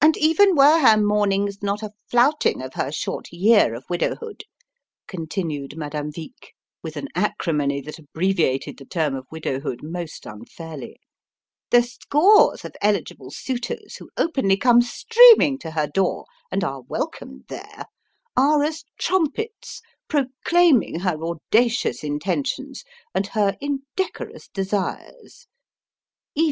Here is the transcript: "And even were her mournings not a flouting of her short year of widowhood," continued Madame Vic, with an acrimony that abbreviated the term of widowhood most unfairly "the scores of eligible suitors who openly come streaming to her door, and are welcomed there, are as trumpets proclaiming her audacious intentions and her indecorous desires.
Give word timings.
"And 0.00 0.16
even 0.18 0.54
were 0.54 0.78
her 0.82 0.96
mournings 0.96 1.64
not 1.64 1.82
a 1.82 1.90
flouting 2.08 2.62
of 2.62 2.74
her 2.74 2.92
short 2.92 3.32
year 3.32 3.74
of 3.74 3.84
widowhood," 3.90 4.44
continued 5.08 5.76
Madame 5.76 6.12
Vic, 6.12 6.54
with 6.80 6.96
an 6.96 7.08
acrimony 7.16 7.80
that 7.80 7.98
abbreviated 7.98 8.78
the 8.78 8.84
term 8.84 9.16
of 9.16 9.26
widowhood 9.32 9.80
most 9.82 10.26
unfairly 10.26 11.00
"the 11.70 11.82
scores 11.82 12.64
of 12.64 12.76
eligible 12.80 13.32
suitors 13.32 13.96
who 13.96 14.10
openly 14.16 14.56
come 14.56 14.80
streaming 14.80 15.58
to 15.58 15.72
her 15.72 15.88
door, 15.88 16.24
and 16.52 16.62
are 16.62 16.82
welcomed 16.82 17.46
there, 17.48 17.86
are 18.36 18.62
as 18.62 18.84
trumpets 18.96 19.82
proclaiming 20.06 21.00
her 21.00 21.20
audacious 21.20 22.04
intentions 22.04 22.84
and 23.12 23.26
her 23.26 23.56
indecorous 23.60 24.46
desires. 24.46 25.48